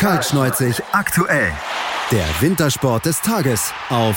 [0.00, 1.52] Kaltschneuzig aktuell.
[2.10, 4.16] Der Wintersport des Tages auf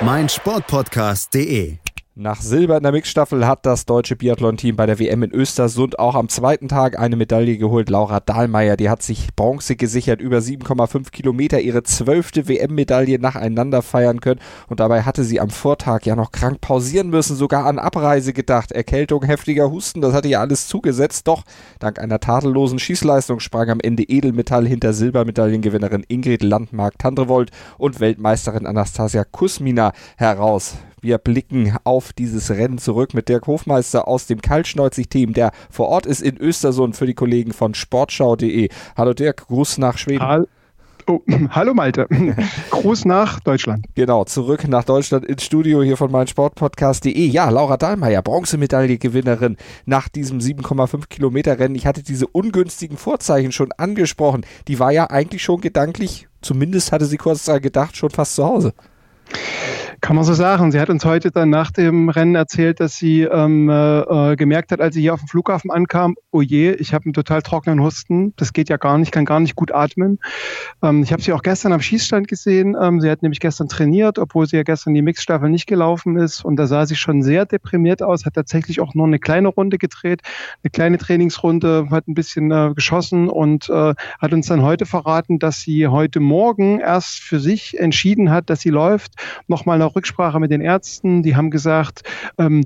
[0.00, 1.81] meinsportpodcast.de.
[2.14, 6.14] Nach Silber in der Mixstaffel hat das deutsche Biathlon-Team bei der WM in Östersund auch
[6.14, 7.88] am zweiten Tag eine Medaille geholt.
[7.88, 14.20] Laura Dahlmeier, die hat sich Bronze gesichert, über 7,5 Kilometer, ihre zwölfte WM-Medaille nacheinander feiern
[14.20, 14.40] können.
[14.68, 18.72] Und dabei hatte sie am Vortag ja noch krank pausieren müssen, sogar an Abreise gedacht.
[18.72, 21.26] Erkältung, heftiger Husten, das hatte ihr alles zugesetzt.
[21.28, 21.44] Doch
[21.78, 29.24] dank einer tadellosen Schießleistung sprang am Ende Edelmetall hinter Silbermedaillengewinnerin Ingrid Landmark-Tandrevold und Weltmeisterin Anastasia
[29.24, 30.74] Kusmina heraus.
[31.04, 36.06] Wir blicken auf dieses Rennen zurück mit Dirk Hofmeister aus dem Kaltschneuzig-Team, der vor Ort
[36.06, 38.68] ist in Östersund für die Kollegen von sportschau.de.
[38.96, 40.22] Hallo Dirk, Gruß nach Schweden.
[40.22, 40.46] Hallo.
[41.08, 41.18] Oh,
[41.50, 42.06] hallo Malte.
[42.70, 43.86] Gruß nach Deutschland.
[43.96, 47.26] Genau, zurück nach Deutschland ins Studio hier von meinsportpodcast.de.
[47.26, 51.74] Ja, Laura Dahlmeier, Bronzemedaille-Gewinnerin nach diesem 7,5 Kilometer Rennen.
[51.74, 54.46] Ich hatte diese ungünstigen Vorzeichen schon angesprochen.
[54.68, 58.72] Die war ja eigentlich schon gedanklich, zumindest hatte sie kurz gedacht, schon fast zu Hause.
[60.02, 60.72] Kann man so sagen.
[60.72, 64.80] Sie hat uns heute dann nach dem Rennen erzählt, dass sie ähm, äh, gemerkt hat,
[64.80, 68.34] als sie hier auf dem Flughafen ankam, oh je, ich habe einen total trockenen Husten,
[68.34, 70.18] das geht ja gar nicht, kann gar nicht gut atmen.
[70.82, 72.76] Ähm, ich habe sie auch gestern am Schießstand gesehen.
[72.82, 76.44] Ähm, sie hat nämlich gestern trainiert, obwohl sie ja gestern die Mixstaffel nicht gelaufen ist.
[76.44, 79.78] Und da sah sie schon sehr deprimiert aus, hat tatsächlich auch nur eine kleine Runde
[79.78, 80.22] gedreht,
[80.64, 85.38] eine kleine Trainingsrunde, hat ein bisschen äh, geschossen und äh, hat uns dann heute verraten,
[85.38, 89.12] dass sie heute Morgen erst für sich entschieden hat, dass sie läuft,
[89.46, 91.22] nochmal eine Rücksprache mit den Ärzten.
[91.22, 92.02] Die haben gesagt,
[92.38, 92.64] ähm,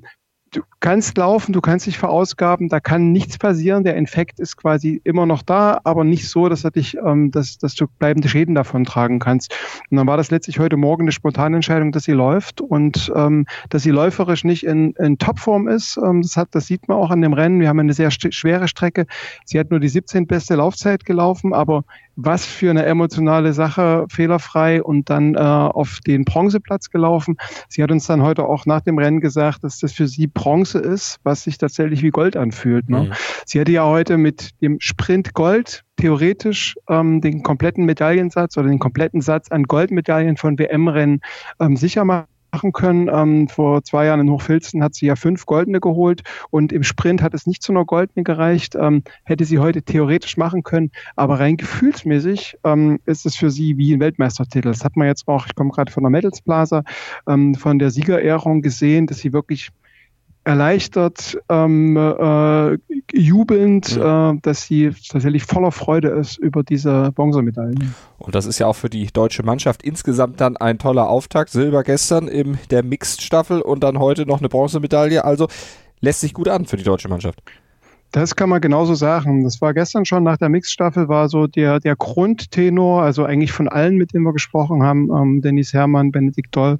[0.52, 3.84] du kannst laufen, du kannst dich verausgaben, da kann nichts passieren.
[3.84, 7.58] Der Infekt ist quasi immer noch da, aber nicht so, dass er dich, ähm, dass,
[7.58, 9.54] dass du bleibende Schäden davon tragen kannst.
[9.90, 13.46] Und dann war das letztlich heute Morgen eine spontane Entscheidung, dass sie läuft und ähm,
[13.68, 15.98] dass sie läuferisch nicht in, in Topform ist.
[16.02, 17.60] Ähm, das, hat, das sieht man auch an dem Rennen.
[17.60, 19.06] Wir haben eine sehr schwere Strecke.
[19.44, 21.84] Sie hat nur die 17 beste Laufzeit gelaufen, aber
[22.16, 27.36] was für eine emotionale Sache, fehlerfrei und dann äh, auf den Bronzeplatz gelaufen.
[27.68, 30.78] Sie hat uns dann heute auch nach dem Rennen gesagt, dass das für sie Bronze
[30.78, 32.88] ist, was sich tatsächlich wie Gold anfühlt.
[32.88, 33.04] Ne?
[33.04, 33.12] Mhm.
[33.44, 38.78] Sie hätte ja heute mit dem Sprint Gold theoretisch ähm, den kompletten Medaillensatz oder den
[38.78, 41.20] kompletten Satz an Goldmedaillen von WM-Rennen
[41.60, 43.10] ähm, sicher machen machen können.
[43.12, 47.20] Ähm, vor zwei Jahren in Hochfilzen hat sie ja fünf Goldene geholt und im Sprint
[47.20, 48.74] hat es nicht zu einer Goldene gereicht.
[48.74, 53.76] Ähm, hätte sie heute theoretisch machen können, aber rein gefühlsmäßig ähm, ist es für sie
[53.76, 54.68] wie ein Weltmeistertitel.
[54.68, 56.82] Das hat man jetzt auch, ich komme gerade von der Medals Plaza,
[57.28, 59.70] ähm, von der Siegerehrung gesehen, dass sie wirklich
[60.46, 62.78] erleichtert, ähm, äh,
[63.12, 64.30] jubelnd, ja.
[64.30, 67.74] äh, dass sie tatsächlich voller Freude ist über diese Bronzemedaille.
[68.18, 71.50] Und das ist ja auch für die deutsche Mannschaft insgesamt dann ein toller Auftakt.
[71.50, 75.24] Silber gestern in der Mixed-Staffel und dann heute noch eine Bronzemedaille.
[75.24, 75.48] Also
[76.00, 77.42] lässt sich gut an für die deutsche Mannschaft.
[78.12, 79.42] Das kann man genauso sagen.
[79.42, 83.68] Das war gestern schon nach der Mixstaffel war so der, der Grundtenor, also eigentlich von
[83.68, 86.78] allen, mit denen wir gesprochen haben, ähm, Dennis Herrmann, Benedikt Doll,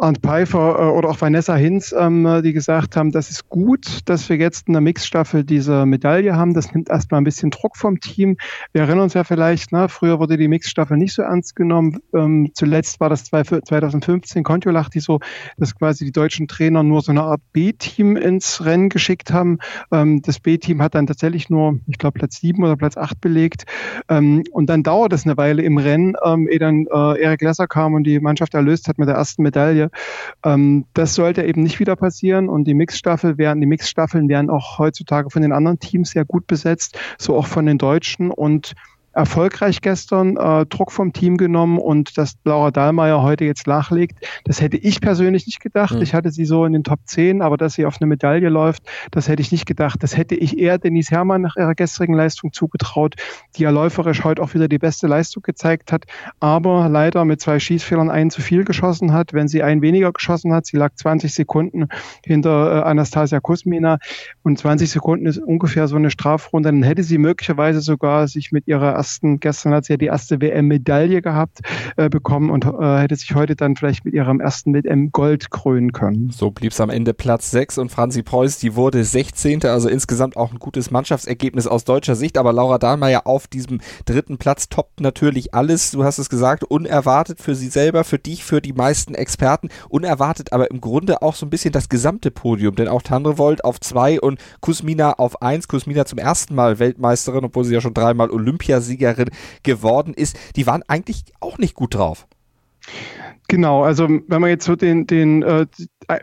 [0.00, 4.28] Arndt Pfeiffer äh, oder auch Vanessa Hinz, ähm, die gesagt haben, das ist gut, dass
[4.28, 6.54] wir jetzt in der Mixstaffel diese Medaille haben.
[6.54, 8.36] Das nimmt erstmal ein bisschen Druck vom Team.
[8.72, 11.98] Wir erinnern uns ja vielleicht, ne, früher wurde die Mixstaffel nicht so ernst genommen.
[12.14, 15.18] Ähm, zuletzt war das 2015 Kontiolach, die so,
[15.56, 19.58] dass quasi die deutschen Trainer nur so eine Art B-Team ins Rennen geschickt haben.
[19.90, 23.64] Ähm, das B-Team hat dann tatsächlich nur, ich glaube, Platz sieben oder Platz acht belegt.
[24.08, 27.66] Ähm, und dann dauert es eine Weile im Rennen, ähm, ehe dann äh, Erik Lesser
[27.66, 29.87] kam und die Mannschaft erlöst hat mit der ersten Medaille.
[30.44, 34.78] Ähm, das sollte eben nicht wieder passieren und die Mixstaffel werden, die Mixstaffeln werden auch
[34.78, 38.74] heutzutage von den anderen Teams sehr gut besetzt, so auch von den Deutschen und
[39.18, 44.60] erfolgreich gestern, äh, Druck vom Team genommen und dass Laura Dahlmeier heute jetzt nachlegt, das
[44.60, 45.96] hätte ich persönlich nicht gedacht.
[45.96, 46.02] Mhm.
[46.02, 48.84] Ich hatte sie so in den Top 10, aber dass sie auf eine Medaille läuft,
[49.10, 50.02] das hätte ich nicht gedacht.
[50.02, 53.16] Das hätte ich eher Denise Herrmann nach ihrer gestrigen Leistung zugetraut,
[53.56, 56.04] die ja läuferisch heute auch wieder die beste Leistung gezeigt hat,
[56.38, 59.32] aber leider mit zwei Schießfehlern einen zu viel geschossen hat.
[59.32, 61.88] Wenn sie einen weniger geschossen hat, sie lag 20 Sekunden
[62.24, 63.98] hinter äh, Anastasia Kusmina
[64.44, 68.68] und 20 Sekunden ist ungefähr so eine Strafrunde, dann hätte sie möglicherweise sogar sich mit
[68.68, 71.60] ihrer ersten, gestern hat sie ja die erste WM-Medaille gehabt,
[71.96, 76.30] äh, bekommen und äh, hätte sich heute dann vielleicht mit ihrem ersten WM-Gold krönen können.
[76.30, 79.64] So blieb es am Ende Platz 6 und Franzi Preuß, die wurde 16.
[79.64, 82.36] Also insgesamt auch ein gutes Mannschaftsergebnis aus deutscher Sicht.
[82.36, 85.90] Aber Laura Dahlmeier auf diesem dritten Platz toppt natürlich alles.
[85.92, 89.70] Du hast es gesagt, unerwartet für sie selber, für dich, für die meisten Experten.
[89.88, 92.74] Unerwartet aber im Grunde auch so ein bisschen das gesamte Podium.
[92.74, 95.66] Denn auch Tandrevold auf 2 und Kusmina auf 1.
[95.66, 98.28] Kusmina zum ersten Mal Weltmeisterin, obwohl sie ja schon dreimal
[98.88, 99.30] Olympiasiegerin
[99.62, 102.26] geworden ist, die waren eigentlich auch nicht gut drauf.
[103.48, 105.66] Genau, also wenn man jetzt so den, den äh,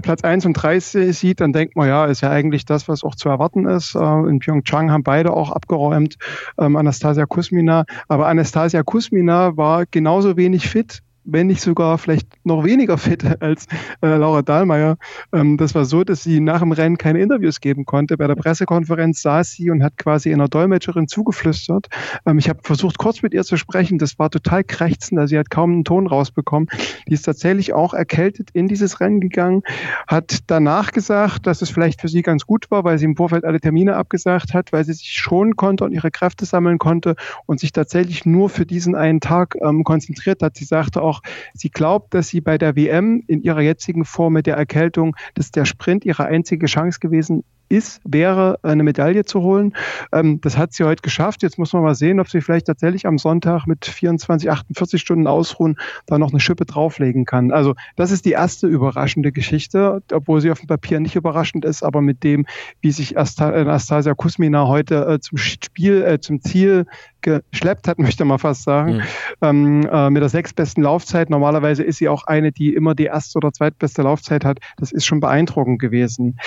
[0.02, 3.16] Platz 1 und 3 sieht, dann denkt man, ja, ist ja eigentlich das, was auch
[3.16, 3.96] zu erwarten ist.
[3.96, 6.18] Äh, in Pyeongchang haben beide auch abgeräumt,
[6.60, 7.86] ähm, Anastasia Kusmina.
[8.08, 13.66] Aber Anastasia Kusmina war genauso wenig fit wenn nicht sogar vielleicht noch weniger fit als
[14.02, 14.98] äh, Laura Dahlmeier.
[15.34, 18.18] Ähm, das war so, dass sie nach dem Rennen keine Interviews geben konnte.
[18.18, 21.88] Bei der Pressekonferenz saß sie und hat quasi einer Dolmetscherin zugeflüstert.
[22.26, 23.98] Ähm, ich habe versucht, kurz mit ihr zu sprechen.
[23.98, 25.20] Das war total krächzend.
[25.20, 26.70] Also sie hat kaum einen Ton rausbekommen.
[27.08, 29.64] Die ist tatsächlich auch erkältet in dieses Rennen gegangen,
[30.08, 33.44] hat danach gesagt, dass es vielleicht für sie ganz gut war, weil sie im Vorfeld
[33.46, 37.60] alle Termine abgesagt hat, weil sie sich schonen konnte und ihre Kräfte sammeln konnte und
[37.60, 40.56] sich tatsächlich nur für diesen einen Tag ähm, konzentriert hat.
[40.56, 41.15] Sie sagte auch,
[41.54, 45.52] sie glaubt, dass sie bei der WM in ihrer jetzigen Form mit der Erkältung, dass
[45.52, 49.74] der Sprint ihre einzige Chance gewesen ist, wäre, eine Medaille zu holen.
[50.12, 51.44] Ähm, das hat sie heute geschafft.
[51.44, 55.28] Jetzt muss man mal sehen, ob sie vielleicht tatsächlich am Sonntag mit 24, 48 Stunden
[55.28, 57.52] Ausruhen da noch eine Schippe drauflegen kann.
[57.52, 61.84] Also das ist die erste überraschende Geschichte, obwohl sie auf dem Papier nicht überraschend ist,
[61.84, 62.46] aber mit dem,
[62.82, 66.86] wie sich Anastasia Kusmina heute äh, zum Spiel, äh, zum Ziel
[67.26, 69.02] geschleppt hat, möchte man fast sagen, mhm.
[69.42, 71.30] ähm, äh, mit der sechstbesten Laufzeit.
[71.30, 74.60] Normalerweise ist sie auch eine, die immer die erste oder zweitbeste Laufzeit hat.
[74.78, 76.38] Das ist schon beeindruckend gewesen.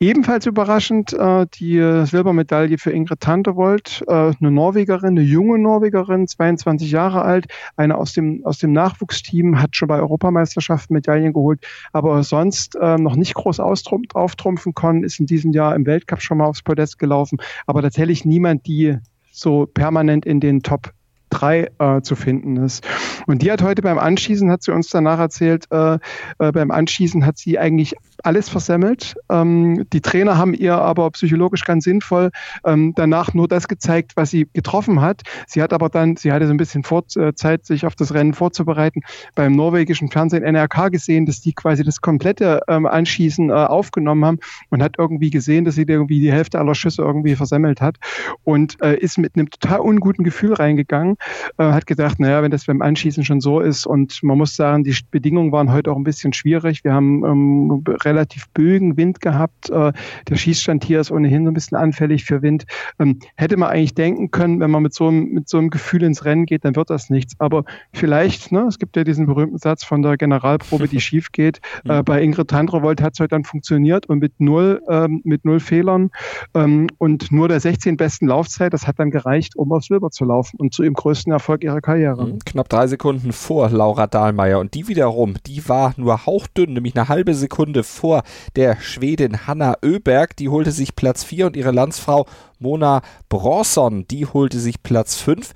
[0.00, 1.76] Ebenfalls überraschend äh, die
[2.06, 7.46] Silbermedaille für Ingrid Tantewold, äh, eine Norwegerin, eine junge Norwegerin, 22 Jahre alt,
[7.76, 11.60] eine aus dem, aus dem Nachwuchsteam, hat schon bei Europameisterschaften Medaillen geholt,
[11.92, 16.38] aber sonst äh, noch nicht groß auftrumpfen können, ist in diesem Jahr im Weltcup schon
[16.38, 18.96] mal aufs Podest gelaufen, aber tatsächlich niemand, die
[19.30, 20.94] so permanent in den Top
[21.34, 22.86] 3 äh, zu finden ist.
[23.26, 25.94] Und die hat heute beim Anschießen, hat sie uns danach erzählt, äh,
[26.38, 29.16] äh, beim Anschießen hat sie eigentlich alles versemmelt.
[29.30, 32.30] Ähm, die Trainer haben ihr aber psychologisch ganz sinnvoll
[32.64, 35.22] ähm, danach nur das gezeigt, was sie getroffen hat.
[35.46, 38.14] Sie hat aber dann, sie hatte so ein bisschen vor, äh, Zeit, sich auf das
[38.14, 39.00] Rennen vorzubereiten,
[39.34, 44.38] beim norwegischen Fernsehen NRK gesehen, dass die quasi das komplette ähm, Anschießen äh, aufgenommen haben
[44.70, 47.96] und hat irgendwie gesehen, dass sie irgendwie die Hälfte aller Schüsse irgendwie versemmelt hat
[48.44, 51.16] und äh, ist mit einem total unguten Gefühl reingegangen,
[51.58, 54.84] äh, hat gedacht, naja, wenn das beim Anschießen schon so ist und man muss sagen,
[54.84, 56.84] die Bedingungen waren heute auch ein bisschen schwierig.
[56.84, 59.70] Wir haben ähm, relativ bögen Wind gehabt.
[59.70, 59.92] Äh,
[60.28, 62.64] der Schießstand hier ist ohnehin so ein bisschen anfällig für Wind.
[62.98, 66.02] Ähm, hätte man eigentlich denken können, wenn man mit so, einem, mit so einem Gefühl
[66.02, 67.34] ins Rennen geht, dann wird das nichts.
[67.38, 71.60] Aber vielleicht, ne, es gibt ja diesen berühmten Satz von der Generalprobe, die schief geht.
[71.84, 75.60] Äh, bei Ingrid Tandrevold hat es heute dann funktioniert und mit null, ähm, mit null
[75.60, 76.10] Fehlern
[76.54, 80.24] ähm, und nur der 16 besten Laufzeit, das hat dann gereicht, um aufs Silber zu
[80.24, 82.26] laufen und zu ihrem größten Erfolg ihrer Karriere.
[82.26, 86.96] Mhm, knapp drei Sekunden vor Laura Dahlmeier und die wiederum, die war nur hauchdünn, nämlich
[86.96, 88.22] eine halbe Sekunde vor vor
[88.54, 90.36] der Schwedin Hanna Öberg.
[90.36, 92.26] Die holte sich Platz 4 und ihre Landsfrau
[92.58, 93.00] Mona
[93.30, 95.52] Bronson, die holte sich Platz 5.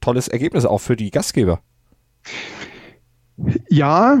[0.00, 1.60] Tolles Ergebnis auch für die Gastgeber.
[3.68, 4.18] Ja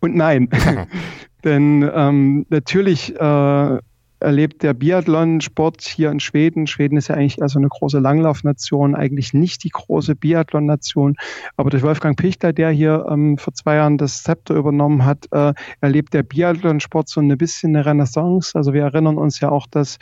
[0.00, 0.48] und nein.
[1.44, 3.78] Denn ähm, natürlich äh,
[4.20, 6.66] erlebt der Biathlon-Sport hier in Schweden.
[6.66, 11.16] Schweden ist ja eigentlich also eine große Langlaufnation, eigentlich nicht die große Biathlon-Nation.
[11.56, 15.54] Aber durch Wolfgang Pichler, der hier ähm, vor zwei Jahren das Zepter übernommen hat, äh,
[15.80, 18.56] erlebt der Biathlon-Sport so ein bisschen eine Renaissance.
[18.56, 19.98] Also wir erinnern uns ja auch, dass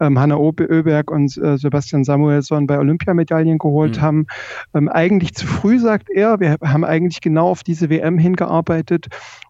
[0.00, 4.02] ähm, Hanna Oeberg und äh, Sebastian Samuelsson bei Olympiamedaillen geholt mhm.
[4.02, 4.26] haben.
[4.74, 6.40] Ähm, eigentlich zu früh, sagt er.
[6.40, 9.08] Wir haben eigentlich genau auf diese WM hingearbeitet.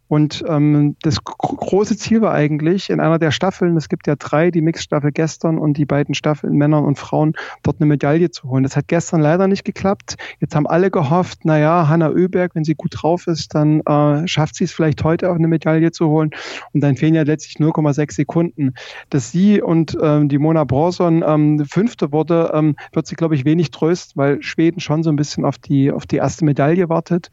[0.08, 4.50] Und ähm, das große Ziel war eigentlich in einer der Staffeln, es gibt ja drei,
[4.50, 7.34] die Mixstaffel gestern und die beiden Staffeln Männern und Frauen,
[7.64, 8.62] dort eine Medaille zu holen.
[8.62, 10.16] Das hat gestern leider nicht geklappt.
[10.38, 14.54] Jetzt haben alle gehofft, naja, Hanna Oeberg, wenn sie gut drauf ist, dann äh, schafft
[14.54, 16.30] sie es vielleicht heute auch eine Medaille zu holen.
[16.72, 18.74] Und dann fehlen ja letztlich 0,6 Sekunden.
[19.10, 23.34] Dass sie und ähm, die die Mona Bronson ähm, Fünfte wurde, ähm, wird sie, glaube
[23.34, 26.90] ich, wenig trösten, weil Schweden schon so ein bisschen auf die, auf die erste Medaille
[26.90, 27.30] wartet.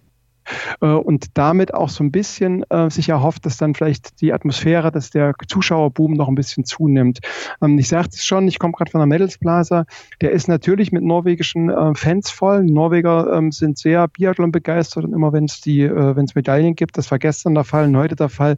[0.81, 4.91] Äh, und damit auch so ein bisschen äh, sich erhofft, dass dann vielleicht die Atmosphäre,
[4.91, 7.19] dass der Zuschauerboom noch ein bisschen zunimmt.
[7.61, 9.85] Ähm, ich sagte es schon, ich komme gerade von der Medals Plaza,
[10.21, 12.65] der ist natürlich mit norwegischen äh, Fans voll.
[12.65, 16.35] Die Norweger ähm, sind sehr Biathlon begeistert und immer wenn es die, äh, wenn es
[16.35, 18.57] Medaillen gibt, das war gestern der Fall und heute der Fall,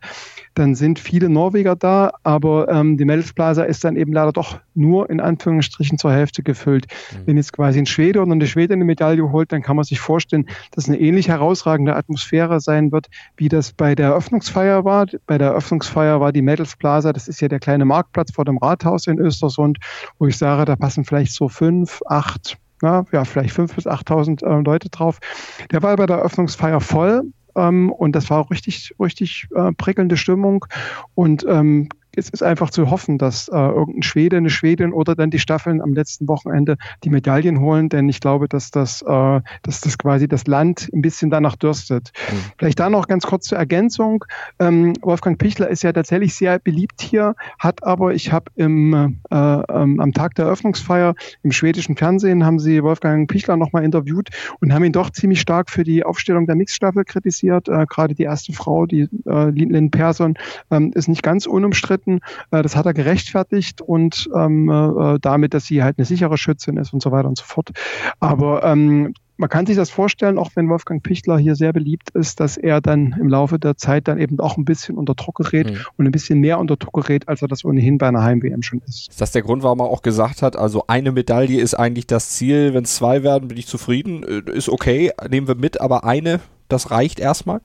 [0.56, 4.60] dann sind viele Norweger da, aber ähm, die Medals Plaza ist dann eben leider doch
[4.74, 6.88] nur in Anführungsstrichen zur Hälfte gefüllt.
[7.12, 7.18] Mhm.
[7.26, 10.00] Wenn jetzt quasi ein Schwede oder eine Schwede eine Medaille holt, dann kann man sich
[10.00, 13.08] vorstellen, dass eine ähnlich herausragende Atmosphäre sein wird,
[13.38, 15.08] wie das bei der Eröffnungsfeier war.
[15.28, 18.58] Bei der Eröffnungsfeier war die Mädels Plaza, das ist ja der kleine Marktplatz vor dem
[18.58, 19.78] Rathaus in Östersund,
[20.20, 24.42] wo ich sage, da passen vielleicht so fünf, acht, na, ja, vielleicht fünf bis achttausend
[24.42, 25.20] äh, Leute drauf.
[25.72, 27.24] Der war bei der Eröffnungsfeier voll.
[27.56, 30.66] Ähm, und das war richtig, richtig äh, prickelnde Stimmung.
[31.14, 35.30] Und ähm, es ist einfach zu hoffen, dass äh, irgendein Schwede, eine Schwedin oder dann
[35.30, 39.82] die Staffeln am letzten Wochenende die Medaillen holen, denn ich glaube, dass das, äh, dass
[39.82, 42.12] das quasi das Land ein bisschen danach dürstet.
[42.32, 42.36] Mhm.
[42.58, 44.26] Vielleicht da noch ganz kurz zur Ergänzung.
[44.60, 49.36] Ähm, Wolfgang Pichler ist ja tatsächlich sehr beliebt hier, hat aber, ich habe im äh,
[49.36, 54.30] ähm, am Tag der Eröffnungsfeier im schwedischen Fernsehen haben sie Wolfgang Pichler nochmal interviewt
[54.60, 57.68] und haben ihn doch ziemlich stark für die Aufstellung der Mixstaffel kritisiert.
[57.68, 60.36] Äh, Gerade die erste Frau, die äh, Lynn Persson,
[60.72, 62.05] ähm, ist nicht ganz unumstritten.
[62.52, 66.78] Äh, das hat er gerechtfertigt und ähm, äh, damit, dass sie halt eine sichere Schützin
[66.78, 67.72] ist und so weiter und so fort.
[68.20, 72.40] Aber ähm, man kann sich das vorstellen, auch wenn Wolfgang Pichler hier sehr beliebt ist,
[72.40, 75.72] dass er dann im Laufe der Zeit dann eben auch ein bisschen unter Druck gerät
[75.72, 75.78] mhm.
[75.98, 78.82] und ein bisschen mehr unter Druck gerät, als er das ohnehin bei einer Heim-WM schon
[78.88, 79.10] ist.
[79.10, 82.30] Ist das der Grund, warum er auch gesagt hat, also eine Medaille ist eigentlich das
[82.30, 86.06] Ziel, wenn es zwei werden, bin ich zufrieden, äh, ist okay, nehmen wir mit, aber
[86.06, 87.62] eine, das reicht erstmal?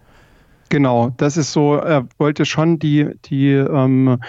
[0.71, 4.21] Genau, das ist so, er wollte schon die, die ähm,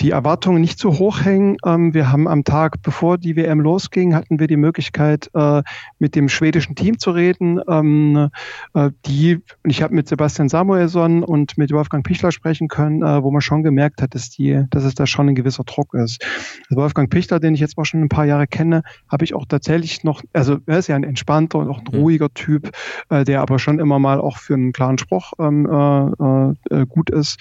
[0.00, 1.56] die Erwartungen nicht zu hoch hängen.
[1.64, 5.62] Ähm, wir haben am Tag, bevor die WM losging, hatten wir die Möglichkeit, äh,
[5.98, 7.60] mit dem schwedischen Team zu reden.
[7.68, 8.28] Ähm,
[8.74, 13.30] äh, die, ich habe mit Sebastian Samuelsson und mit Wolfgang Pichler sprechen können, äh, wo
[13.30, 16.24] man schon gemerkt hat, dass, die, dass es da schon ein gewisser Druck ist.
[16.68, 19.46] Also Wolfgang Pichler, den ich jetzt auch schon ein paar Jahre kenne, habe ich auch
[19.46, 21.98] tatsächlich noch, also er ist ja ein entspannter und auch ein mhm.
[22.00, 22.70] ruhiger Typ,
[23.08, 27.10] äh, der aber schon immer mal auch für einen klaren Spruch ähm, äh, äh, gut
[27.10, 27.38] ist.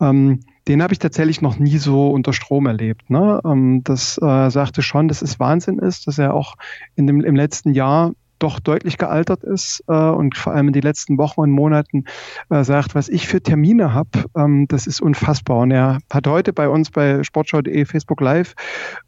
[0.00, 3.10] Ähm, den habe ich tatsächlich noch nie so unter Strom erlebt.
[3.10, 3.40] Ne?
[3.44, 6.54] Ähm, das äh, sagte schon, dass es Wahnsinn ist, dass er auch
[6.96, 10.82] in dem, im letzten Jahr doch deutlich gealtert ist äh, und vor allem in den
[10.82, 12.04] letzten Wochen und Monaten
[12.48, 15.58] äh, sagt, was ich für Termine habe, ähm, das ist unfassbar.
[15.58, 18.54] Und er hat heute bei uns bei sportschau.de Facebook Live,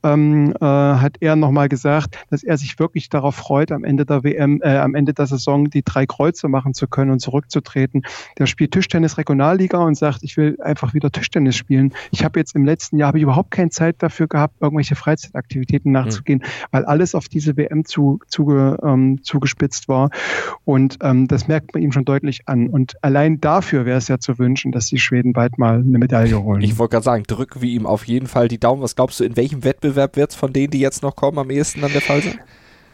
[0.03, 4.23] ähm, äh, hat er nochmal gesagt, dass er sich wirklich darauf freut, am Ende der
[4.23, 8.03] WM, äh, am Ende der Saison die drei Kreuze machen zu können und zurückzutreten.
[8.39, 11.93] Der spielt Tischtennis Regionalliga und sagt, ich will einfach wieder Tischtennis spielen.
[12.11, 15.93] Ich habe jetzt im letzten Jahr habe ich überhaupt keine Zeit dafür gehabt, irgendwelche Freizeitaktivitäten
[15.93, 16.67] nachzugehen, mhm.
[16.71, 20.11] weil alles auf diese WM zu, zuge, ähm, zugespitzt war.
[20.65, 22.69] Und ähm, das merkt man ihm schon deutlich an.
[22.69, 26.43] Und allein dafür wäre es ja zu wünschen, dass die Schweden bald mal eine Medaille
[26.43, 26.63] holen.
[26.63, 28.83] Ich wollte gerade sagen, drücken wir ihm auf jeden Fall die Daumen.
[28.83, 31.51] Was glaubst du, in welchem Wettbewerb wird es von denen, die jetzt noch kommen, am
[31.51, 32.39] ehesten dann der Fall sein?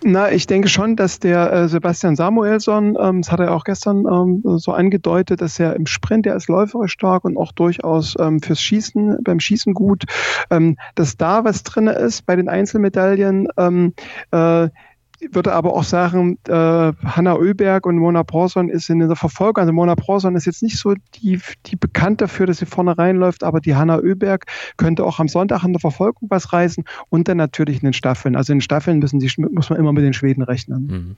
[0.04, 4.06] Na, ich denke schon, dass der äh, Sebastian Samuelsson, ähm, das hat er auch gestern
[4.06, 8.40] ähm, so angedeutet, dass er im Sprint, der ist läuferisch stark und auch durchaus ähm,
[8.40, 10.04] fürs Schießen, beim Schießen gut,
[10.50, 13.48] ähm, dass da was drin ist bei den Einzelmedaillen.
[13.56, 13.92] Ähm,
[14.30, 14.68] äh,
[15.32, 19.58] würde aber auch sagen, äh, Hanna Oeberg und Mona Bronson ist in der Verfolgung.
[19.58, 23.44] Also Mona Bronson ist jetzt nicht so die, die bekannt dafür, dass sie vorne reinläuft,
[23.44, 24.46] aber die Hanna Oeberg
[24.76, 28.36] könnte auch am Sonntag in der Verfolgung was reißen und dann natürlich in den Staffeln.
[28.36, 30.86] Also in den Staffeln müssen die, muss man immer mit den Schweden rechnen.
[30.86, 31.16] Mhm.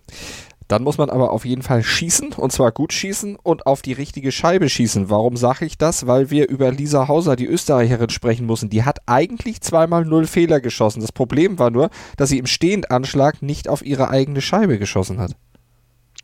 [0.71, 3.93] Dann muss man aber auf jeden Fall schießen und zwar gut schießen und auf die
[3.93, 5.11] richtige Scheibe schießen.
[5.11, 6.07] Warum sage ich das?
[6.07, 8.71] Weil wir über Lisa Hauser, die Österreicherin, sprechen müssen.
[8.71, 11.01] Die hat eigentlich zweimal null Fehler geschossen.
[11.01, 15.35] Das Problem war nur, dass sie im Stehendanschlag nicht auf ihre eigene Scheibe geschossen hat.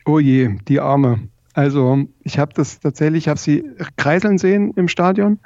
[0.04, 1.28] Oh je, die Arme.
[1.52, 3.64] Also ich habe das tatsächlich, ich habe sie
[3.96, 5.40] kreiseln sehen im Stadion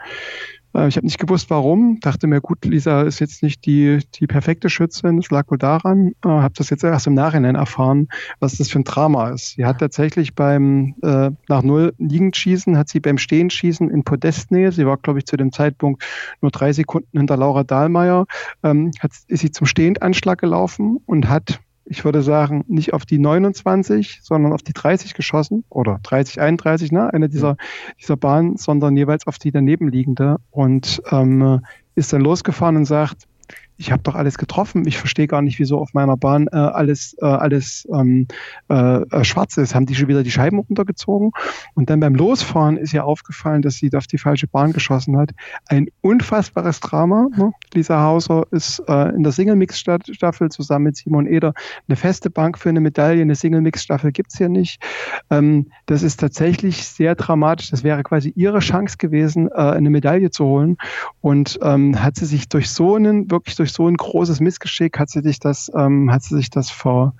[0.72, 1.98] ich habe nicht gewusst, warum.
[2.00, 5.18] Dachte mir, gut, Lisa ist jetzt nicht die, die perfekte Schützin.
[5.18, 6.12] Es lag wohl daran.
[6.24, 8.08] Äh, habe das jetzt erst im Nachhinein erfahren,
[8.38, 9.56] was das für ein Drama ist.
[9.56, 14.70] Sie hat tatsächlich beim äh, nach Null liegend schießen, hat sie beim Stehenschießen in Podestnähe,
[14.70, 16.04] sie war, glaube ich, zu dem Zeitpunkt
[16.40, 18.26] nur drei Sekunden hinter Laura Dahlmeier,
[18.62, 23.18] ähm, hat, ist sie zum Stehendanschlag gelaufen und hat ich würde sagen, nicht auf die
[23.18, 25.64] 29, sondern auf die 30 geschossen.
[25.68, 27.56] Oder 30, 31, ne, eine dieser,
[28.00, 30.36] dieser Bahnen, sondern jeweils auf die daneben liegende.
[30.52, 31.62] Und ähm,
[31.96, 33.26] ist dann losgefahren und sagt,
[33.80, 37.16] ich habe doch alles getroffen, ich verstehe gar nicht, wieso auf meiner Bahn äh, alles,
[37.22, 38.28] äh, alles ähm,
[38.68, 39.74] äh, äh, schwarz ist.
[39.74, 41.30] Haben die schon wieder die Scheiben runtergezogen?
[41.74, 45.30] Und dann beim Losfahren ist ihr aufgefallen, dass sie auf die falsche Bahn geschossen hat.
[45.66, 47.28] Ein unfassbares Drama.
[47.34, 47.52] Ne?
[47.72, 51.54] Lisa Hauser ist äh, in der Single-Mix-Staffel zusammen mit Simon Eder
[51.88, 53.22] eine feste Bank für eine Medaille.
[53.22, 54.82] Eine Single-Mix-Staffel gibt's hier nicht.
[55.30, 57.70] Ähm, das ist tatsächlich sehr dramatisch.
[57.70, 60.76] Das wäre quasi ihre Chance gewesen, äh, eine Medaille zu holen.
[61.22, 64.98] Und ähm, hat sie sich durch so einen, wirklich durch durch so ein großes Missgeschick
[64.98, 67.14] hat sie sich das, ähm, hat sie sich das vor,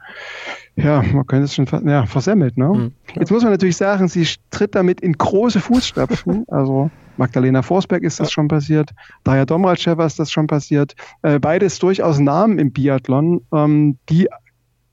[0.77, 2.57] ja, man könnte es schon ja, versemmelt.
[2.57, 2.69] Ne?
[2.69, 6.45] Mhm, Jetzt muss man natürlich sagen, sie tritt damit in große Fußstapfen.
[6.51, 8.91] Also Magdalena Forsberg ist das schon passiert,
[9.25, 10.95] Daya Domracheva ist das schon passiert.
[11.23, 14.29] Äh, beides durchaus Namen im Biathlon, ähm, die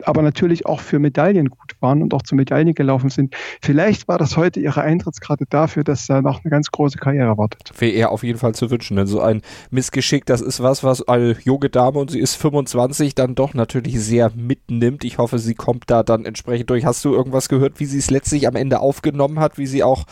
[0.04, 3.36] aber natürlich auch für Medaillen gut waren und auch zu Medaillen gelaufen sind.
[3.62, 7.72] Vielleicht war das heute ihre Eintrittskarte dafür, dass da noch eine ganz große Karriere wartet.
[7.80, 8.98] Wäre eher auf jeden Fall zu wünschen.
[8.98, 13.16] Denn so ein Missgeschick, das ist was, was eine junge Dame und sie ist 25
[13.16, 15.04] dann doch natürlich sehr mitnimmt.
[15.04, 16.86] Ich hoffe, sie kommt da dann entsprechend durch.
[16.86, 20.06] Hast du irgendwas gehört, wie sie es letztlich am Ende aufgenommen hat, wie sie auch,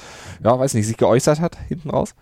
[0.43, 2.15] ja, weiß nicht, sich geäußert hat hinten raus?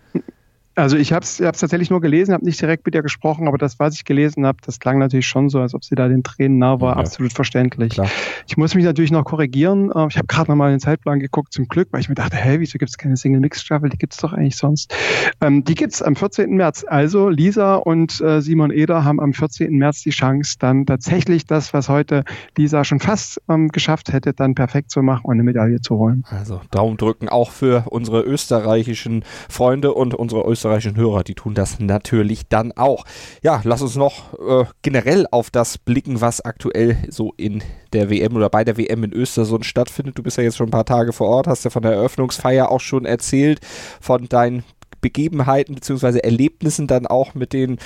[0.76, 3.78] Also ich habe es tatsächlich nur gelesen, habe nicht direkt mit ihr gesprochen, aber das,
[3.78, 6.58] was ich gelesen habe, das klang natürlich schon so, als ob sie da den Tränen
[6.58, 6.96] nah war.
[6.96, 7.92] Ja, Absolut verständlich.
[7.92, 8.08] Klar.
[8.48, 9.92] Ich muss mich natürlich noch korrigieren.
[9.94, 12.58] Äh, ich habe gerade nochmal den Zeitplan geguckt, zum Glück, weil ich mir dachte, hey,
[12.58, 13.88] wieso gibt es keine Single-Mix-Staffel?
[13.88, 14.92] Die gibt es doch eigentlich sonst.
[15.40, 16.50] Ähm, die gibt es am 14.
[16.50, 16.84] März.
[16.88, 19.72] Also Lisa und äh, Simon Eder haben am 14.
[19.72, 22.24] März die Chance, dann tatsächlich das, was heute
[22.58, 26.24] Lisa schon fast ähm, geschafft hätte, dann perfekt zu machen und eine Medaille zu holen.
[26.30, 31.54] Also Daumen drücken auch für unsere österreichischen Freunde und unsere österreichischen österreichischen Hörer, die tun
[31.54, 33.04] das natürlich dann auch.
[33.42, 38.34] Ja, lass uns noch äh, generell auf das blicken, was aktuell so in der WM
[38.34, 40.16] oder bei der WM in Östersund stattfindet.
[40.16, 42.70] Du bist ja jetzt schon ein paar Tage vor Ort, hast ja von der Eröffnungsfeier
[42.70, 43.60] auch schon erzählt,
[44.00, 44.64] von deinen
[45.02, 46.20] Begebenheiten bzw.
[46.20, 47.76] Erlebnissen dann auch mit den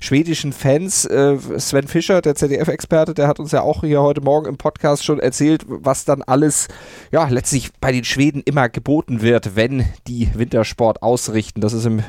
[0.00, 1.04] schwedischen Fans.
[1.04, 5.04] Äh, Sven Fischer, der ZDF-Experte, der hat uns ja auch hier heute Morgen im Podcast
[5.04, 6.66] schon erzählt, was dann alles
[7.12, 11.60] ja letztlich bei den Schweden immer geboten wird, wenn die Wintersport ausrichten.
[11.60, 12.02] Das ist im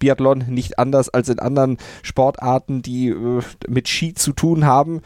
[0.00, 5.02] Biathlon nicht anders als in anderen Sportarten, die äh, mit Ski zu tun haben.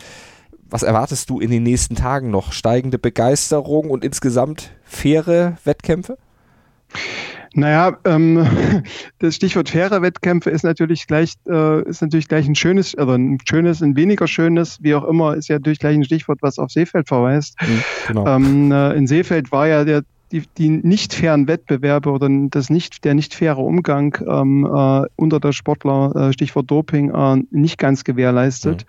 [0.71, 2.53] Was erwartest du in den nächsten Tagen noch?
[2.53, 6.17] Steigende Begeisterung und insgesamt faire Wettkämpfe?
[7.55, 8.45] Naja, ähm,
[9.21, 13.39] das Stichwort faire Wettkämpfe ist natürlich gleich, äh, ist natürlich gleich ein schönes, also ein
[13.49, 16.71] schönes, ein weniger schönes, wie auch immer, ist ja natürlich gleich ein Stichwort, was auf
[16.71, 17.57] Seefeld verweist.
[17.61, 18.27] Mhm, genau.
[18.27, 20.03] ähm, äh, in Seefeld war ja der
[20.35, 25.39] die, die nicht fairen Wettbewerbe oder das nicht, der nicht faire Umgang ähm, äh, unter
[25.39, 28.85] der Sportler, äh, Stichwort Doping, äh, nicht ganz gewährleistet.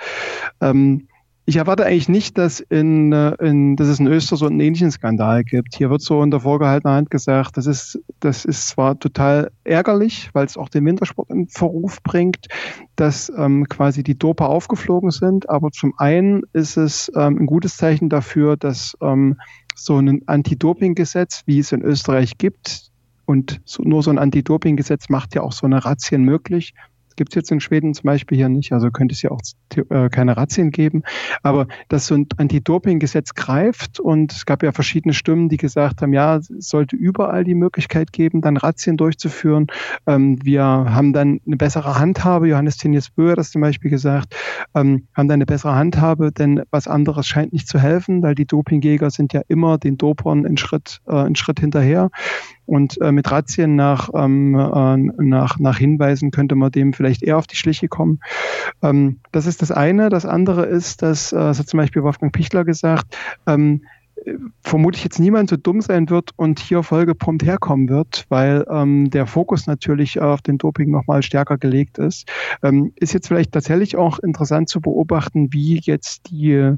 [0.60, 0.68] Mhm.
[0.68, 1.08] Ähm,
[1.48, 4.90] ich erwarte eigentlich nicht, dass, in, äh, in, dass es in Österreich so einen ähnlichen
[4.90, 5.76] Skandal gibt.
[5.76, 10.32] Hier wird so in der vorgehaltenen Hand gesagt, das ist, das ist zwar total ärgerlich,
[10.34, 12.48] weil es auch den Wintersport in Verruf bringt,
[12.96, 17.78] dass ähm, quasi die Doper aufgeflogen sind, aber zum einen ist es ähm, ein gutes
[17.78, 19.38] Zeichen dafür, dass ähm,
[19.76, 22.92] so ein Anti-Doping-Gesetz, wie es in Österreich gibt,
[23.26, 26.74] und so, nur so ein Anti-Doping-Gesetz macht ja auch so eine Razzien möglich,
[27.16, 29.42] Gibt es jetzt in Schweden zum Beispiel hier nicht, also könnte es ja auch
[29.90, 31.04] äh, keine Razzien geben.
[31.44, 36.14] Aber dass so ein Anti-Doping-Gesetz greift und es gab ja verschiedene Stimmen, die gesagt haben,
[36.14, 39.68] ja, es sollte überall die Möglichkeit geben, dann Razzien durchzuführen.
[40.08, 44.36] Ähm, wir haben dann eine bessere Handhabe, Johannes Tinius Böhr hat das zum Beispiel gesagt,
[44.74, 48.46] ähm, haben dann eine bessere Handhabe, denn was anderes scheint nicht zu helfen, weil die
[48.46, 52.10] Dopingjäger sind ja immer den Dopern einen Schritt, äh, einen Schritt hinterher.
[52.66, 57.38] Und äh, mit Razzien nach, ähm, äh, nach, nach Hinweisen könnte man dem vielleicht eher
[57.38, 58.20] auf die Schliche kommen.
[58.82, 60.10] Ähm, das ist das eine.
[60.10, 63.82] Das andere ist, dass, äh, hat zum Beispiel Wolfgang Pichler gesagt, ähm,
[64.62, 69.28] vermutlich jetzt niemand so dumm sein wird und hier vollgepumpt herkommen wird, weil ähm, der
[69.28, 72.30] Fokus natürlich auf den Doping nochmal stärker gelegt ist.
[72.64, 76.76] Ähm, ist jetzt vielleicht tatsächlich auch interessant zu beobachten, wie jetzt die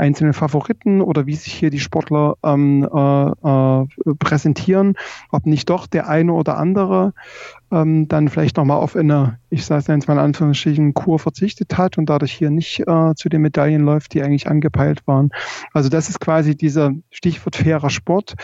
[0.00, 4.94] einzelnen Favoriten oder wie sich hier die Sportler ähm, äh, äh, präsentieren,
[5.30, 7.12] ob nicht doch der eine oder andere
[7.70, 11.78] ähm, dann vielleicht nochmal auf eine, ich sage es jetzt mal in Anführungsstrichen, Kur verzichtet
[11.78, 15.30] hat und dadurch hier nicht äh, zu den Medaillen läuft, die eigentlich angepeilt waren.
[15.72, 18.34] Also das ist quasi dieser Stichwort fairer Sport.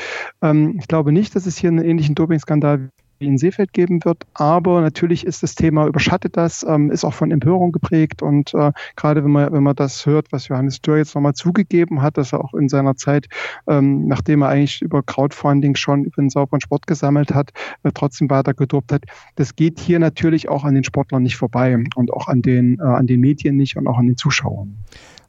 [0.42, 4.24] Ähm, ich glaube nicht, dass es hier einen ähnlichen Dopingskandal in Seefeld geben wird.
[4.34, 8.22] Aber natürlich ist das Thema, überschattet das, ähm, ist auch von Empörung geprägt.
[8.22, 12.02] Und äh, gerade wenn man, wenn man das hört, was Johannes Dürr jetzt nochmal zugegeben
[12.02, 13.26] hat, dass er auch in seiner Zeit,
[13.66, 17.50] ähm, nachdem er eigentlich über Crowdfunding schon über den sauberen Sport gesammelt hat,
[17.82, 19.04] äh, trotzdem weiter gedopt hat,
[19.36, 22.82] das geht hier natürlich auch an den Sportlern nicht vorbei und auch an den, äh,
[22.82, 24.76] an den Medien nicht und auch an den Zuschauern.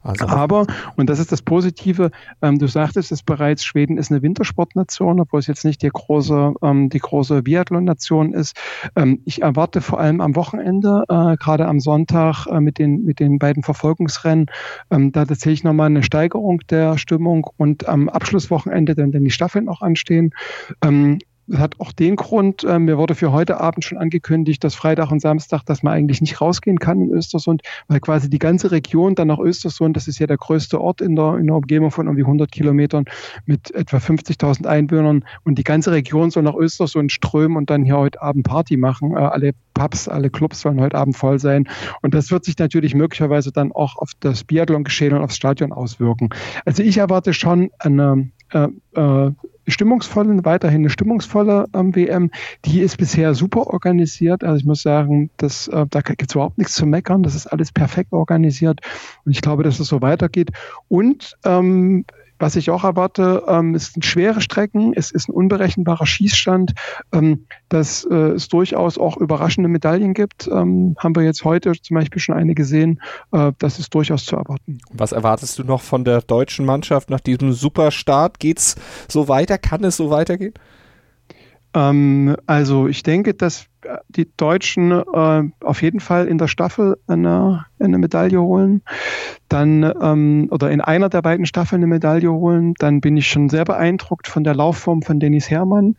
[0.02, 2.10] Also Aber, und das ist das Positive,
[2.42, 6.54] ähm, du sagtest es bereits, Schweden ist eine Wintersportnation, obwohl es jetzt nicht die große,
[6.62, 8.56] ähm, die große Biathlon-Nation ist.
[8.96, 13.20] Ähm, ich erwarte vor allem am Wochenende, äh, gerade am Sonntag äh, mit, den, mit
[13.20, 14.46] den beiden Verfolgungsrennen,
[14.90, 19.68] ähm, da tatsächlich nochmal eine Steigerung der Stimmung und am Abschlusswochenende, dann, wenn die Staffeln
[19.68, 20.32] auch anstehen,
[20.82, 24.74] ähm, das hat auch den Grund, äh, mir wurde für heute Abend schon angekündigt, dass
[24.74, 28.70] Freitag und Samstag, dass man eigentlich nicht rausgehen kann in Östersund, weil quasi die ganze
[28.70, 31.90] Region dann nach Östersund, das ist ja der größte Ort in der, in der Umgebung
[31.90, 33.06] von irgendwie 100 Kilometern
[33.46, 37.96] mit etwa 50.000 Einwohnern und die ganze Region soll nach Östersund strömen und dann hier
[37.96, 39.12] heute Abend Party machen.
[39.12, 41.68] Äh, alle Pubs, alle Clubs sollen heute Abend voll sein
[42.02, 46.28] und das wird sich natürlich möglicherweise dann auch auf das Biathlon-Geschehen und aufs Stadion auswirken.
[46.64, 49.32] Also ich erwarte schon eine äh, äh,
[50.44, 52.30] weiterhin eine stimmungsvolle ähm, WM.
[52.64, 54.42] Die ist bisher super organisiert.
[54.42, 57.22] Also ich muss sagen, das, äh, da gibt es überhaupt nichts zu meckern.
[57.22, 58.80] Das ist alles perfekt organisiert.
[59.24, 60.50] Und ich glaube, dass es so weitergeht.
[60.88, 62.04] Und ähm,
[62.38, 66.74] was ich auch erwarte, ähm, es sind schwere Strecken, es ist ein unberechenbarer Schießstand,
[67.12, 70.48] ähm, dass äh, es durchaus auch überraschende Medaillen gibt.
[70.48, 73.00] Ähm, haben wir jetzt heute zum Beispiel schon eine gesehen.
[73.32, 74.78] Äh, das ist durchaus zu erwarten.
[74.92, 78.38] Was erwartest du noch von der deutschen Mannschaft nach diesem Superstart?
[78.38, 78.76] Geht's
[79.08, 79.58] so weiter?
[79.58, 80.54] Kann es so weitergehen?
[81.74, 83.66] Ähm, also ich denke, dass
[84.08, 88.82] die Deutschen äh, auf jeden Fall in der Staffel eine, eine Medaille holen,
[89.48, 93.48] dann ähm, oder in einer der beiden Staffeln eine Medaille holen, dann bin ich schon
[93.48, 95.96] sehr beeindruckt von der Laufform von Dennis Herrmann,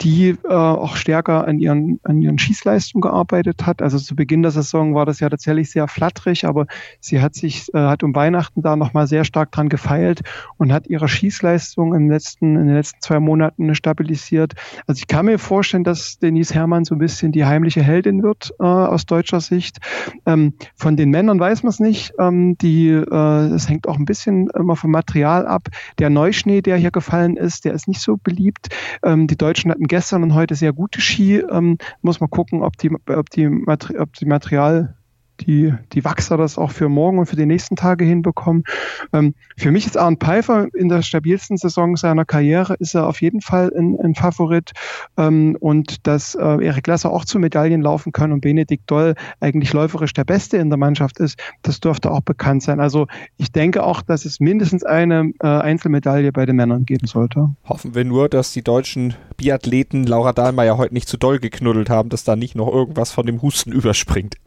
[0.00, 3.82] die äh, auch stärker an ihren, an ihren Schießleistungen gearbeitet hat.
[3.82, 6.66] Also zu Beginn der Saison war das ja tatsächlich sehr flattrig, aber
[7.00, 10.22] sie hat sich, äh, hat um Weihnachten da nochmal sehr stark dran gefeilt
[10.56, 14.54] und hat ihre Schießleistung im letzten, in den letzten zwei Monaten stabilisiert.
[14.86, 18.52] Also ich kann mir vorstellen, dass Denise Herrmann so ein bisschen die heimliche Heldin wird
[18.58, 19.78] äh, aus deutscher Sicht.
[20.26, 22.12] Ähm, von den Männern weiß man es nicht.
[22.18, 25.68] Ähm, die, äh, es hängt auch ein bisschen immer vom Material ab.
[25.98, 28.68] Der Neuschnee, der hier gefallen ist, der ist nicht so beliebt.
[29.04, 31.36] Ähm, die Deutschen hatten gestern und heute sehr gute Ski.
[31.38, 34.96] Ähm, muss man gucken, ob die, ob die, Materi ob die Material
[35.46, 38.64] die, die Wachser das auch für morgen und für die nächsten Tage hinbekommen.
[39.12, 43.20] Ähm, für mich ist Arne Pfeiffer in der stabilsten Saison seiner Karriere, ist er auf
[43.20, 44.72] jeden Fall ein, ein Favorit.
[45.16, 49.72] Ähm, und dass äh, Erik Lasser auch zu Medaillen laufen kann und Benedikt Doll eigentlich
[49.72, 52.80] läuferisch der Beste in der Mannschaft ist, das dürfte auch bekannt sein.
[52.80, 57.50] Also ich denke auch, dass es mindestens eine äh, Einzelmedaille bei den Männern geben sollte.
[57.64, 62.08] Hoffen wir nur, dass die deutschen Biathleten Laura Dahlmeier heute nicht zu doll geknuddelt haben,
[62.08, 64.36] dass da nicht noch irgendwas von dem Husten überspringt.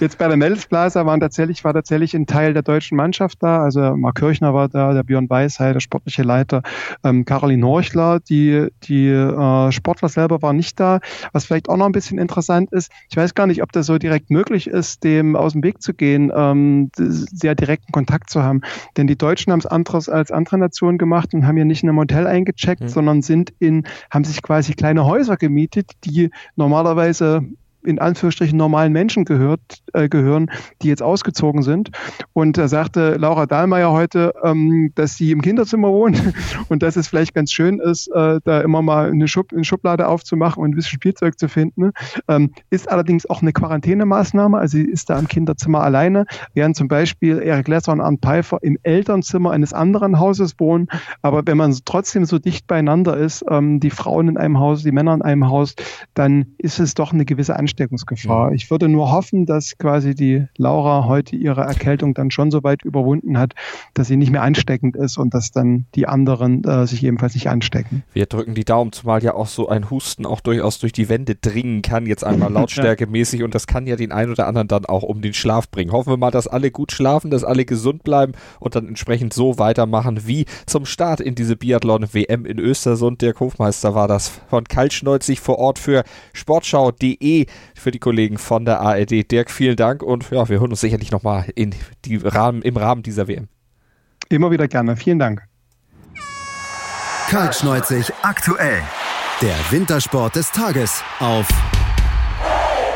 [0.00, 3.62] Jetzt bei der Mädelsblase waren tatsächlich, war tatsächlich ein Teil der deutschen Mannschaft da.
[3.62, 6.62] Also Mark Kirchner war da, der Björn Weisheit, der sportliche Leiter,
[7.04, 11.00] ähm, Caroline Horchler, die, die äh, Sportler selber waren nicht da.
[11.32, 13.98] Was vielleicht auch noch ein bisschen interessant ist, ich weiß gar nicht, ob das so
[13.98, 18.62] direkt möglich ist, dem aus dem Weg zu gehen, ähm, sehr direkten Kontakt zu haben.
[18.96, 21.88] Denn die Deutschen haben es anderes als andere Nationen gemacht und haben ja nicht in
[21.88, 22.88] einem Hotel eingecheckt, mhm.
[22.88, 27.42] sondern sind in, haben sich quasi kleine Häuser gemietet, die normalerweise
[27.84, 29.60] in Anführungsstrichen normalen Menschen gehört,
[29.92, 30.50] äh, gehören,
[30.82, 31.90] die jetzt ausgezogen sind.
[32.32, 36.20] Und da sagte Laura Dahlmeier heute, ähm, dass sie im Kinderzimmer wohnt
[36.68, 40.08] und dass es vielleicht ganz schön ist, äh, da immer mal eine, Schub eine, Schublade
[40.08, 41.92] aufzumachen und ein bisschen Spielzeug zu finden.
[42.28, 46.88] Ähm, ist allerdings auch eine Quarantänemaßnahme, also sie ist da im Kinderzimmer alleine, während zum
[46.88, 50.88] Beispiel Erik Lesser und Arndt Pfeiffer im Elternzimmer eines anderen Hauses wohnen.
[51.22, 54.92] Aber wenn man trotzdem so dicht beieinander ist, ähm, die Frauen in einem Haus, die
[54.92, 55.74] Männer in einem Haus,
[56.14, 58.52] dann ist es doch eine gewisse Anstrengung Ansteckungsgefahr.
[58.52, 62.84] Ich würde nur hoffen, dass quasi die Laura heute ihre Erkältung dann schon so weit
[62.84, 63.54] überwunden hat,
[63.94, 67.48] dass sie nicht mehr ansteckend ist und dass dann die anderen äh, sich ebenfalls nicht
[67.48, 68.04] anstecken.
[68.12, 71.34] Wir drücken die Daumen, zumal ja auch so ein Husten auch durchaus durch die Wände
[71.34, 75.02] dringen kann, jetzt einmal lautstärkemäßig und das kann ja den einen oder anderen dann auch
[75.02, 75.90] um den Schlaf bringen.
[75.90, 79.58] Hoffen wir mal, dass alle gut schlafen, dass alle gesund bleiben und dann entsprechend so
[79.58, 83.20] weitermachen wie zum Start in diese Biathlon-WM in Östersund.
[83.20, 88.80] Der Hofmeister war das von Kaltschneuzig vor Ort für sportschau.de für die Kollegen von der
[88.80, 89.30] ARD.
[89.30, 91.74] Dirk, vielen Dank und ja, wir hören uns sicherlich nochmal in
[92.04, 93.48] die Rahmen, im Rahmen dieser WM.
[94.28, 94.96] Immer wieder gerne.
[94.96, 95.42] Vielen Dank.
[97.28, 98.82] Kaltschneuzig aktuell.
[99.42, 101.48] Der Wintersport des Tages auf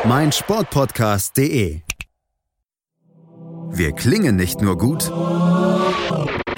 [0.05, 1.81] meinsportpodcast.de.
[3.71, 5.11] Wir klingen nicht nur gut